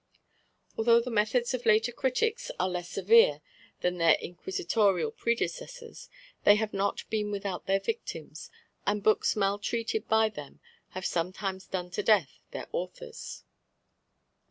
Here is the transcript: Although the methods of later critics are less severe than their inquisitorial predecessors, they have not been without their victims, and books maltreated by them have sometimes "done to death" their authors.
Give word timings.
Although 0.79 1.01
the 1.01 1.11
methods 1.11 1.53
of 1.53 1.63
later 1.67 1.91
critics 1.91 2.49
are 2.59 2.67
less 2.67 2.89
severe 2.89 3.39
than 3.81 3.99
their 3.99 4.15
inquisitorial 4.19 5.11
predecessors, 5.11 6.09
they 6.43 6.55
have 6.55 6.73
not 6.73 7.07
been 7.11 7.29
without 7.29 7.67
their 7.67 7.79
victims, 7.79 8.49
and 8.87 9.03
books 9.03 9.35
maltreated 9.35 10.07
by 10.07 10.29
them 10.29 10.59
have 10.97 11.05
sometimes 11.05 11.67
"done 11.67 11.91
to 11.91 12.01
death" 12.01 12.39
their 12.49 12.65
authors. 12.71 13.43